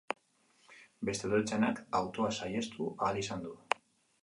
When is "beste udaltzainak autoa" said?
1.09-2.33